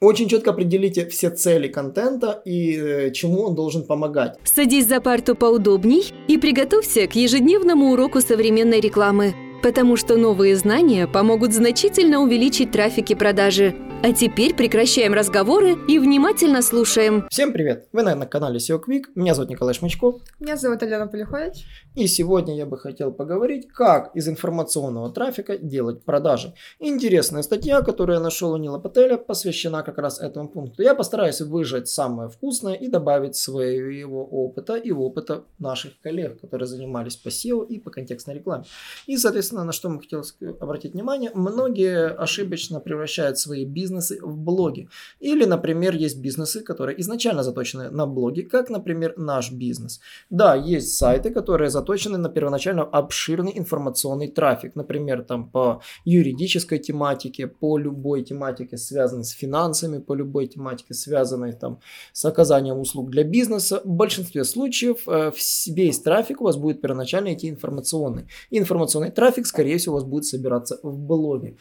[0.00, 4.36] Очень четко определите все цели контента и э, чему он должен помогать.
[4.44, 11.08] Садись за парту поудобней и приготовься к ежедневному уроку современной рекламы, потому что новые знания
[11.08, 17.26] помогут значительно увеличить трафик и продажи– а теперь прекращаем разговоры и внимательно слушаем.
[17.30, 17.88] Всем привет!
[17.92, 19.06] Вы, наверное, на канале SEO Quick.
[19.16, 20.22] Меня зовут Николай Шмачков.
[20.38, 21.66] Меня зовут Алена Полихович.
[21.96, 26.54] И сегодня я бы хотел поговорить, как из информационного трафика делать продажи.
[26.78, 30.82] Интересная статья, которую я нашел у Нила Пателя, посвящена как раз этому пункту.
[30.82, 37.16] Я постараюсь выжать самое вкусное и добавить своего опыта и опыта наших коллег, которые занимались
[37.16, 38.64] по SEO и по контекстной рекламе.
[39.06, 40.22] И, соответственно, на что мы хотели
[40.60, 44.88] обратить внимание, многие ошибочно превращают свои бизнесы бизнесы в блоге.
[45.20, 50.00] Или, например, есть бизнесы, которые изначально заточены на блоги, как, например, наш бизнес.
[50.30, 54.76] Да, есть сайты, которые заточены на первоначально обширный информационный трафик.
[54.76, 61.52] Например, там по юридической тематике, по любой тематике, связанной с финансами, по любой тематике, связанной
[61.52, 61.78] там
[62.12, 63.80] с оказанием услуг для бизнеса.
[63.84, 65.32] В большинстве случаев э,
[65.66, 68.24] весь трафик у вас будет первоначально идти информационный.
[68.50, 71.56] Информационный трафик, скорее всего, у вас будет собираться в блоге.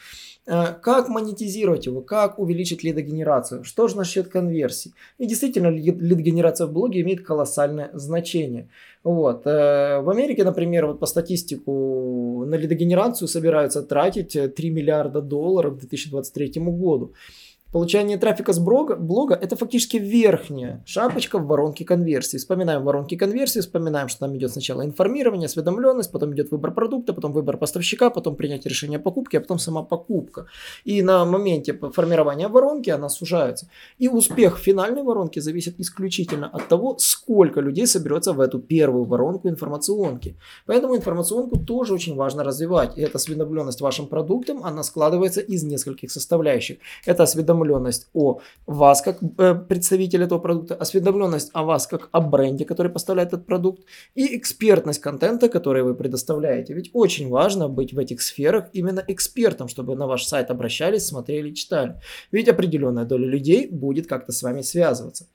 [0.48, 2.02] Э, как монетизировать его?
[2.02, 3.64] Как увеличить лидогенерацию?
[3.66, 4.94] Что же насчет конверсий?
[5.18, 8.70] И действительно, лидогенерация в блоге имеет колоссальное значение.
[9.04, 9.46] Вот.
[9.46, 15.80] Э, в Америке, например, вот по статистику на лидогенерацию собираются тратить 3 миллиарда долларов к
[15.80, 17.14] 2023 году.
[17.72, 22.38] Получение трафика с блога, блога– это фактически верхняя шапочка в воронке конверсии.
[22.38, 27.34] Вспоминаем воронки конверсии, вспоминаем, что там идет сначала информирование, осведомленность, потом идет выбор продукта, потом
[27.34, 30.46] выбор поставщика, потом принятие решения о покупке, а потом сама покупка.
[30.86, 33.68] И на моменте формирования воронки она сужается.
[33.98, 39.50] И успех финальной воронки зависит исключительно от того, сколько людей соберется в эту первую воронку
[39.50, 40.38] информационки.
[40.68, 42.98] Поэтому информационку тоже очень важно развивать.
[42.98, 46.78] И эта осведомленность вашим продуктом, она складывается из нескольких составляющих.
[47.06, 49.56] Это осведомленность осведомленность о вас как э,
[50.24, 53.84] этого продукта, осведомленность о вас как о бренде, который поставляет этот продукт,
[54.16, 56.74] и экспертность контента, который вы предоставляете.
[56.74, 61.54] Ведь очень важно быть в этих сферах именно экспертом, чтобы на ваш сайт обращались, смотрели,
[61.54, 61.96] читали.
[62.32, 65.26] Ведь определенная доля людей будет как-то с вами связываться.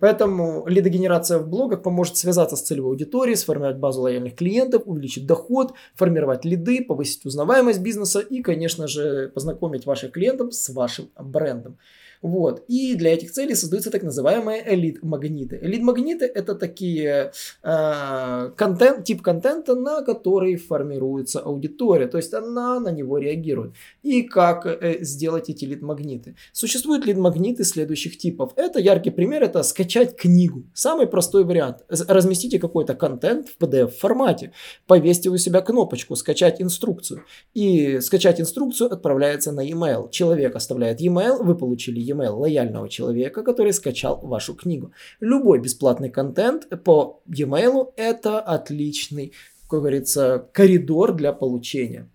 [0.00, 5.74] Поэтому лидогенерация в блогах поможет связаться с целевой аудиторией, сформировать базу лояльных клиентов, увеличить доход,
[5.94, 11.76] формировать лиды, повысить узнаваемость бизнеса и, конечно же, познакомить ваших клиентов с вашим брендом.
[12.22, 12.64] Вот.
[12.68, 15.58] И для этих целей создаются так называемые элит-магниты.
[15.62, 17.32] Элит-магниты это такие
[17.62, 22.08] э, контент, тип контента, на который формируется аудитория.
[22.08, 23.72] То есть она на него реагирует.
[24.02, 26.36] И как э, сделать эти лид-магниты?
[26.52, 28.52] Существуют лид-магниты следующих типов.
[28.56, 30.64] Это яркий пример, это скачать книгу.
[30.74, 31.78] Самый простой вариант.
[31.88, 34.52] Разместите какой-то контент в PDF формате.
[34.86, 37.24] Повесьте у себя кнопочку «Скачать инструкцию».
[37.54, 40.10] И скачать инструкцию отправляется на e-mail.
[40.10, 44.92] Человек оставляет e-mail, вы получили e-mail лояльного человека, который скачал вашу книгу.
[45.20, 49.32] Любой бесплатный контент по e-mail это отличный,
[49.68, 52.10] как говорится, коридор для получения.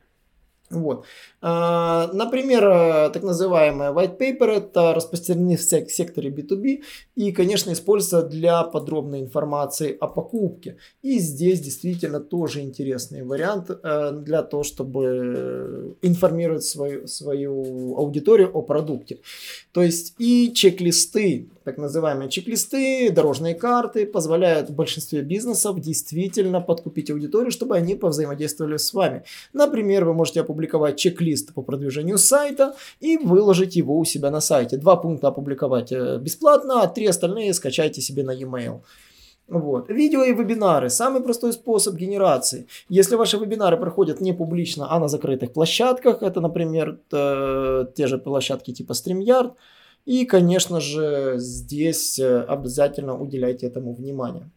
[0.72, 1.06] Вот.
[1.42, 6.81] А, например, э, так называемые white paper это распространены в секторе B2B
[7.16, 10.78] и, конечно, используется для подробной информации о покупке.
[11.03, 18.64] И здесь действительно тоже интересный вариант э, для того, чтобы информировать свою, свою аудиторию о
[18.64, 19.20] продукте.
[19.72, 27.12] То есть и чек-листы, так называемые чек-листы, дорожные карты позволяют в большинстве бизнесов действительно подкупить
[27.12, 29.24] аудиторию, чтобы они повзаимодействовали с вами.
[29.53, 34.42] Например, вы можете опубликовать чек-лист лист по продвижению сайта и выложить его у себя на
[34.42, 34.78] сайте.
[34.78, 38.82] Два пункта опубликовать э, бесплатно, а три остальные скачайте себе на e-mail.
[39.47, 39.90] Вот.
[39.90, 40.90] Видео и вебинары.
[40.90, 42.66] Самый простой способ генерации.
[42.90, 47.00] Если ваши вебинары проходят не публично, а на закрытых площадках, это, например,
[47.96, 49.52] те же площадки типа StreamYard,
[50.05, 54.49] и, конечно же, здесь э, обязательно уделяйте этому внимание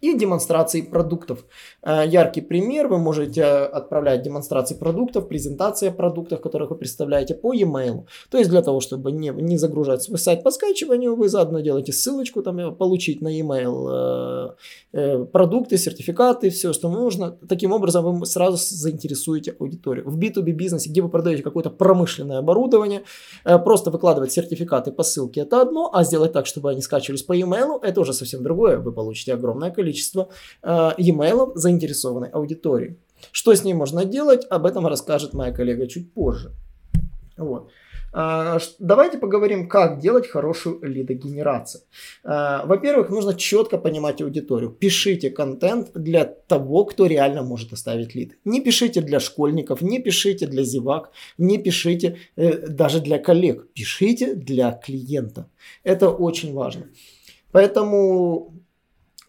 [0.00, 1.44] и демонстрации продуктов.
[1.82, 8.06] Э, яркий пример, вы можете отправлять демонстрации продуктов, презентация продуктов, которых вы представляете по e-mail.
[8.30, 11.92] То есть для того, чтобы не, не загружать свой сайт по скачиванию, вы заодно делаете
[11.92, 14.56] ссылочку, там, э, получить на e-mail
[14.92, 17.36] э, продукты, сертификаты, все, что нужно.
[17.48, 20.08] Таким образом вы сразу заинтересуете аудиторию.
[20.08, 23.02] В B2B бизнесе, где вы продаете какое-то промышленное оборудование,
[23.44, 27.78] просто выкладывать сертификаты по ссылке это одно, а сделать так, чтобы они скачивались по e-mail,
[27.82, 28.78] это уже совсем другое.
[28.78, 30.28] Вы получите огромное количество количество
[30.62, 32.96] э, e-mail заинтересованной аудитории.
[33.32, 36.50] Что с ней можно делать, об этом расскажет моя коллега чуть позже.
[37.36, 37.70] Вот.
[38.14, 41.82] А, давайте поговорим, как делать хорошую лидогенерацию.
[42.24, 44.70] А, во-первых, нужно четко понимать аудиторию.
[44.70, 48.36] Пишите контент для того, кто реально может оставить лид.
[48.44, 53.72] Не пишите для школьников, не пишите для зевак, не пишите э, даже для коллег.
[53.72, 55.46] Пишите для клиента.
[55.84, 56.84] Это очень важно.
[57.52, 58.61] Поэтому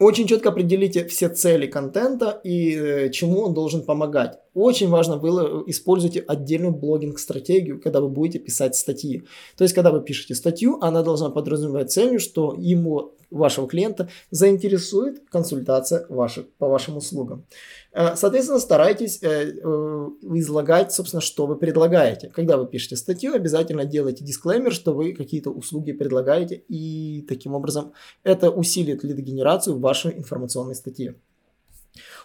[0.04, 4.40] очень четко определите все цели контента и э, чему он должен помогать.
[4.54, 9.24] Очень важно было используйте отдельную блогинг-стратегию, когда вы будете писать статьи.
[9.58, 15.24] То есть, когда вы пишете статью, она должна подразумевать целью, что ему вашего клиента заинтересует
[15.30, 17.46] консультация ваших, по вашим услугам.
[17.92, 22.30] Э, соответственно, старайтесь э, э, излагать, собственно, что вы предлагаете.
[22.30, 27.94] Когда вы пишете статью, обязательно делайте дисклеймер, что вы какие-то услуги предлагаете, и таким образом
[28.24, 31.16] это усилит лидогенерацию в вашей информационной статье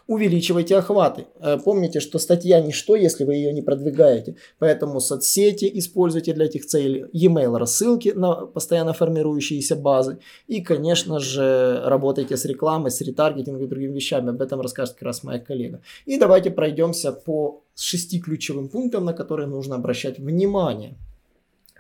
[0.07, 1.27] увеличивайте охваты.
[1.41, 4.37] Э, помните, что статья ничто, если вы ее не продвигаете.
[4.59, 10.19] Поэтому соцсети используйте для этих целей, e-mail рассылки на постоянно формирующиеся базы.
[10.47, 14.31] И, конечно же, работайте с рекламой, с ретаргетингом и другими вещами.
[14.31, 15.83] Об этом расскажет как раз моя коллега.
[16.07, 20.97] И давайте пройдемся по шести ключевым пунктам, на которые нужно обращать внимание.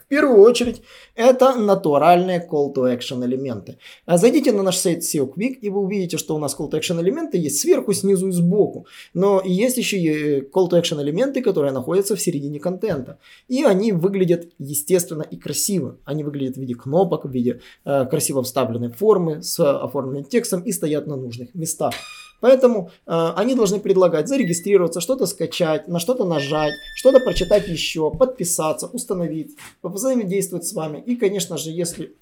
[0.08, 0.82] Первую очередь,
[1.14, 3.78] это натуральные call to action элементы.
[4.06, 6.81] А зайдите на наш сайт SEO Quick, и вы увидите, что у нас call to
[6.81, 8.87] action элементы есть сверху, снизу и сбоку.
[9.12, 13.19] Но есть еще и call to action элементы, которые находятся в середине контента.
[13.49, 15.99] И они выглядят естественно и красиво.
[16.06, 20.72] Они выглядят в виде кнопок, в виде э, красиво вставленной формы с оформленным текстом и
[20.72, 21.94] стоят на нужных местах.
[22.40, 28.87] Поэтому э, они должны предлагать зарегистрироваться, что-то скачать, на что-то нажать, что-то прочитать еще, подписаться,
[28.87, 31.02] установить, взаимодействовать с вами.
[31.05, 32.14] И, конечно же, если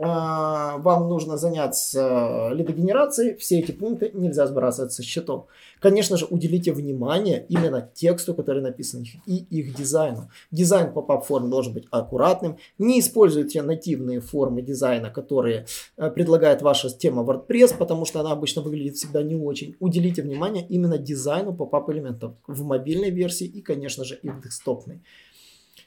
[0.00, 5.46] вам нужно заняться лидогенерацией, все эти пункты нельзя сбрасывать со счетов.
[5.78, 10.30] Конечно же, уделите внимание именно тексту, который написан, и их дизайну.
[10.50, 12.56] Дизайн pop-up форм должен быть аккуратным.
[12.78, 15.66] Не используйте нативные формы дизайна, которые
[15.96, 19.76] э, предлагает ваша тема WordPress, потому что она обычно выглядит всегда не очень.
[19.80, 25.02] Уделите внимание именно дизайну pop-up элементов в мобильной версии и, конечно же, и в десктопной.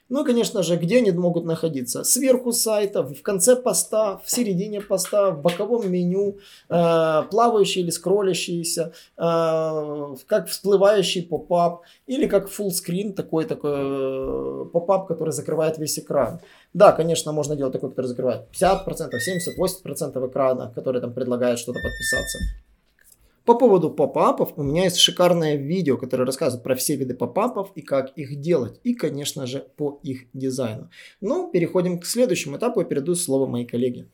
[0.10, 2.04] Ну и, конечно же, где они могут находиться?
[2.04, 6.38] Сверху сайта, в конце поста, в середине поста, в боковом меню,
[6.70, 15.08] э, плавающие или скроллящиеся, э, как всплывающий pop-up или как full такой такой э, pop-up,
[15.08, 16.40] который закрывает весь экран.
[16.74, 19.10] Да, конечно, можно делать такой, который закрывает 50%,
[19.58, 22.40] 70-80% экрана, который там предлагает что-то подписаться.
[23.46, 27.57] По поводу pop-up ов у меня есть шикарное видео, которое рассказывает про все виды pop-up
[27.57, 28.80] ов и как их делать.
[28.84, 30.90] И, конечно же, по их дизайну.
[31.20, 34.08] Ну, переходим к следующему этапу и передаю слово моей коллеге.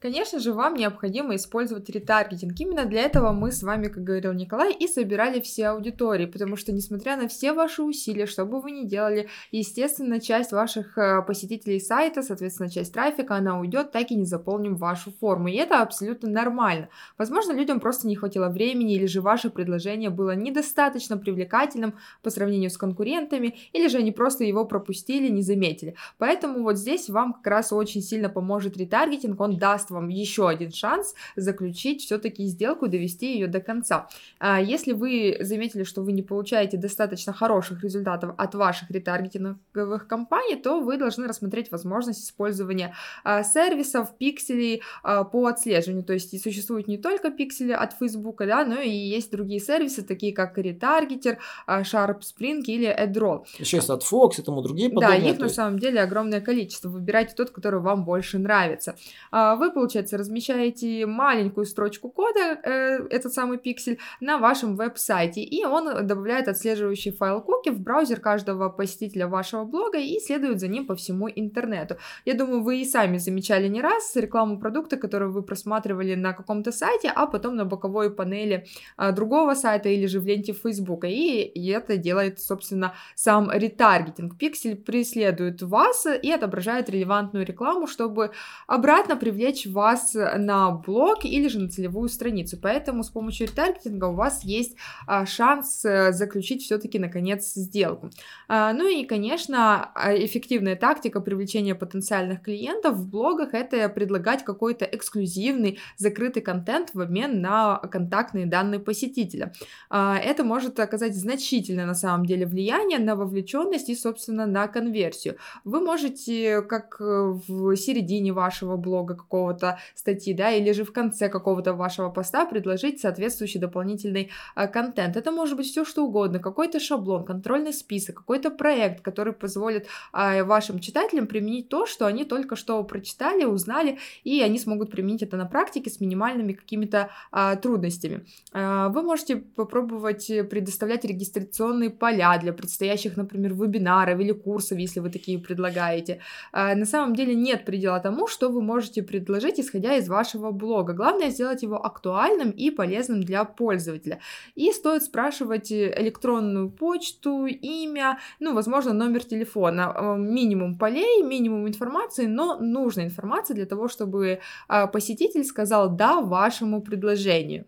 [0.00, 2.58] Конечно же, вам необходимо использовать ретаргетинг.
[2.58, 6.72] Именно для этого мы с вами, как говорил Николай, и собирали все аудитории, потому что,
[6.72, 11.78] несмотря на все ваши усилия, что бы вы ни делали, естественно, часть ваших э, посетителей
[11.80, 15.48] сайта, соответственно, часть трафика, она уйдет, так и не заполним вашу форму.
[15.48, 16.88] И это абсолютно нормально.
[17.18, 21.92] Возможно, людям просто не хватило времени, или же ваше предложение было недостаточно привлекательным
[22.22, 25.94] по сравнению с конкурентами, или же они просто его пропустили, не заметили.
[26.16, 30.48] Поэтому вот здесь вам как раз очень сильно поможет ретаргетинг, он даст даст вам еще
[30.48, 34.08] один шанс заключить все-таки сделку, довести ее до конца.
[34.38, 40.56] А если вы заметили, что вы не получаете достаточно хороших результатов от ваших ретаргетинговых компаний,
[40.56, 42.94] то вы должны рассмотреть возможность использования
[43.24, 46.04] а, сервисов, пикселей а, по отслеживанию.
[46.04, 50.32] То есть существуют не только пиксели от Facebook, да, но и есть другие сервисы, такие
[50.32, 51.38] как Retargeter,
[51.68, 53.44] Sharp Spring или AdRoll.
[53.58, 55.20] Еще есть от Fox и тому другие подобные.
[55.20, 56.88] Да, их на самом деле огромное количество.
[56.88, 58.96] Выбирайте тот, который вам больше нравится.
[59.32, 66.06] Вы получается, размещаете маленькую строчку кода, э, этот самый пиксель, на вашем веб-сайте, и он
[66.06, 70.94] добавляет отслеживающий файл куки в браузер каждого посетителя вашего блога и следует за ним по
[70.94, 71.96] всему интернету.
[72.26, 76.72] Я думаю, вы и сами замечали не раз рекламу продукта, который вы просматривали на каком-то
[76.72, 78.66] сайте, а потом на боковой панели
[78.98, 84.36] а, другого сайта или же в ленте Фейсбука, и, и это делает, собственно, сам ретаргетинг.
[84.36, 88.32] Пиксель преследует вас и отображает релевантную рекламу, чтобы
[88.66, 92.58] обратно привлечь вас на блог или же на целевую страницу.
[92.60, 98.10] Поэтому с помощью ретаргетинга у вас есть а, шанс э, заключить все-таки наконец сделку.
[98.48, 104.84] А, ну и, конечно, а, эффективная тактика привлечения потенциальных клиентов в блогах это предлагать какой-то
[104.84, 109.52] эксклюзивный закрытый контент в обмен на контактные данные посетителя.
[109.90, 115.36] Это может оказать значительное на самом деле влияние на вовлеченность и, собственно, на конверсию.
[115.64, 121.28] Вы можете как в середине вашего блога какого какого-то статьи, да, или же в конце
[121.28, 125.16] какого-то вашего поста предложить соответствующий дополнительный а, контент.
[125.16, 130.44] Это может быть все что угодно, какой-то шаблон, контрольный список, какой-то проект, который позволит а,
[130.44, 135.36] вашим читателям применить то, что они только что прочитали, узнали, и они смогут применить это
[135.36, 138.24] на практике с минимальными какими-то а, трудностями.
[138.52, 145.10] А, вы можете попробовать предоставлять регистрационные поля для предстоящих, например, вебинаров или курсов, если вы
[145.10, 146.20] такие предлагаете.
[146.52, 150.92] А, на самом деле нет предела тому, что вы можете предложить, исходя из вашего блога.
[150.92, 154.20] Главное сделать его актуальным и полезным для пользователя.
[154.54, 159.92] И стоит спрашивать электронную почту, имя, ну, возможно, номер телефона.
[159.94, 166.20] А, минимум полей, минимум информации, но нужная информация для того, чтобы а, посетитель сказал «да»
[166.20, 167.64] вашему предложению.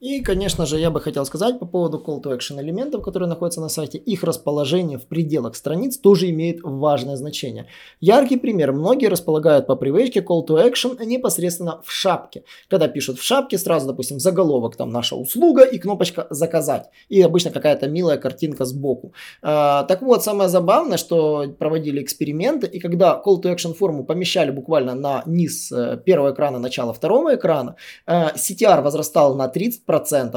[0.00, 3.60] И, конечно же, я бы хотел сказать по поводу call to action элементов, которые находятся
[3.60, 3.98] на сайте.
[3.98, 7.66] Их расположение в пределах страниц тоже имеет важное значение.
[8.00, 8.72] Яркий пример.
[8.72, 12.44] Многие располагают по привычке call to action непосредственно в шапке.
[12.68, 16.88] Когда пишут в шапке, сразу, допустим, заголовок, там наша услуга и кнопочка заказать.
[17.10, 19.12] И обычно какая-то милая картинка сбоку.
[19.42, 24.50] А, так вот, самое забавное, что проводили эксперименты, и когда call to action форму помещали
[24.50, 27.76] буквально на низ э, первого экрана, начало второго экрана,
[28.06, 29.89] э, CTR возрастал на 30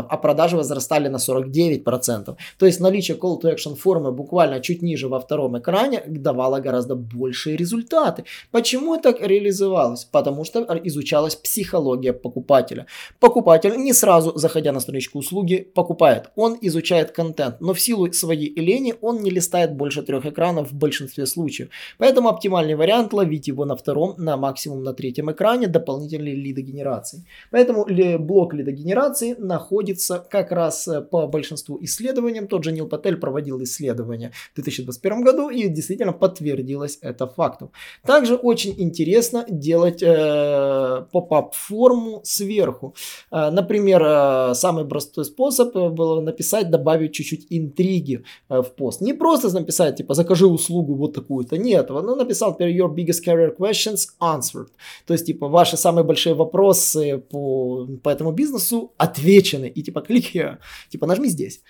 [0.10, 2.36] а продажи возрастали на 49%.
[2.57, 6.95] То есть наличие call to action формы буквально чуть ниже во втором экране давало гораздо
[6.95, 8.25] большие результаты.
[8.51, 10.05] Почему так реализовалось?
[10.05, 12.86] Потому что изучалась психология покупателя.
[13.19, 16.31] Покупатель не сразу, заходя на страничку услуги, покупает.
[16.36, 20.74] Он изучает контент, но в силу своей лени он не листает больше трех экранов в
[20.74, 21.69] большинстве случаев.
[21.98, 27.25] Поэтому оптимальный вариант ловить его на втором, на максимум на третьем экране дополнительной лидогенерации.
[27.51, 27.86] Поэтому
[28.19, 32.47] блок лидогенерации находится как раз э, по большинству исследованиям.
[32.47, 37.71] Тот же Нил Патель проводил исследование в 2021 году и действительно подтвердилось это фактом.
[38.05, 42.95] Также очень интересно делать э, поп-ап форму сверху.
[43.31, 49.01] Э, например, э, самый простой способ э, было написать, добавить чуть-чуть интриги э, в пост.
[49.01, 51.57] Не просто написать, типа, закажи услугу вот такую-то.
[51.57, 54.69] Нет, он написал, например, your biggest career questions answered.
[55.05, 59.69] То есть, типа, ваши самые большие вопросы по, по этому бизнесу ответили отвечены.
[59.69, 60.57] И типа клик here,
[60.89, 61.61] типа нажми здесь.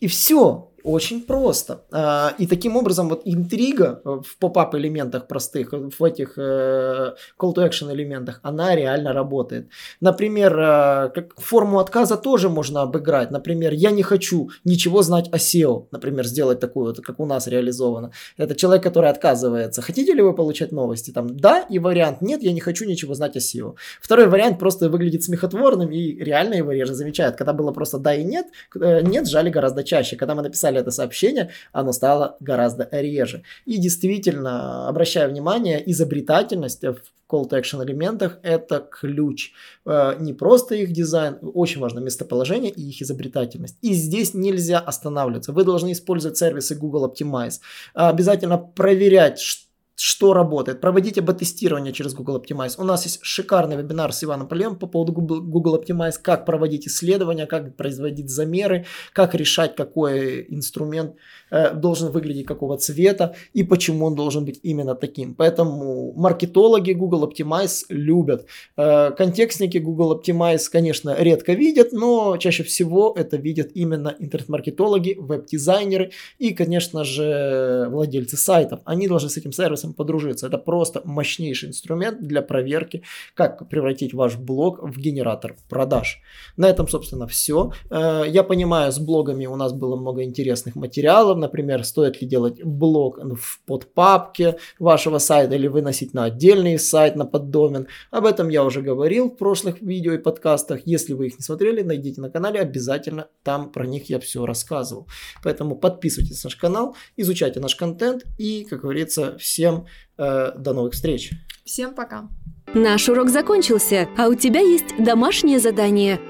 [0.00, 0.69] И все.
[0.84, 1.84] Очень просто.
[1.92, 7.68] А, и таким образом вот интрига в поп-ап элементах простых, в этих э, call to
[7.68, 9.68] action элементах, она реально работает.
[10.00, 13.30] Например, э, форму отказа тоже можно обыграть.
[13.30, 15.86] Например, я не хочу ничего знать о SEO.
[15.90, 18.12] Например, сделать такую, вот, как у нас реализовано.
[18.36, 19.82] Это человек, который отказывается.
[19.82, 21.10] Хотите ли вы получать новости?
[21.10, 23.74] Там да и вариант нет, я не хочу ничего знать о SEO.
[24.00, 27.36] Второй вариант просто выглядит смехотворным и реально его реже замечают.
[27.36, 30.16] Когда было просто да и нет, э, нет жали гораздо чаще.
[30.16, 33.42] Когда мы написали написали это сообщение, оно стало гораздо реже.
[33.66, 39.52] И действительно, обращаю внимание, изобретательность в call to action элементах это ключ.
[39.86, 43.76] Э, не просто их дизайн, очень важно местоположение и их изобретательность.
[43.82, 45.52] И здесь нельзя останавливаться.
[45.52, 47.60] Вы должны использовать сервисы Google Optimize.
[47.94, 49.69] Обязательно проверять, что
[50.02, 50.80] что работает.
[50.80, 52.76] Проводите АБ-тестирование через Google Optimize.
[52.78, 57.46] У нас есть шикарный вебинар с Иваном Полем по поводу Google Optimize, как проводить исследования,
[57.46, 61.16] как производить замеры, как решать, какой инструмент
[61.50, 65.34] э, должен выглядеть какого цвета и почему он должен быть именно таким.
[65.34, 68.46] Поэтому маркетологи Google Optimize любят.
[68.76, 76.10] Э, контекстники Google Optimize, конечно, редко видят, но чаще всего это видят именно интернет-маркетологи, веб-дизайнеры
[76.38, 78.80] и, конечно же, владельцы сайтов.
[78.84, 80.46] Они должны с этим сервисом подружиться.
[80.46, 83.02] Это просто мощнейший инструмент для проверки,
[83.34, 86.20] как превратить ваш блог в генератор продаж.
[86.56, 87.72] На этом, собственно, все.
[87.90, 91.38] Э, я понимаю, с блогами у нас было много интересных материалов.
[91.40, 97.24] Например, стоит ли делать блог в подпапке вашего сайта или выносить на отдельный сайт, на
[97.24, 97.88] поддомен.
[98.10, 100.82] Об этом я уже говорил в прошлых видео и подкастах.
[100.84, 105.08] Если вы их не смотрели, найдите на канале, обязательно там про них я все рассказывал.
[105.42, 109.86] Поэтому подписывайтесь на наш канал, изучайте наш контент и, как говорится, всем
[110.18, 111.30] э, до новых встреч.
[111.64, 112.28] Всем пока.
[112.74, 116.20] Наш урок закончился, а у тебя есть домашнее задание–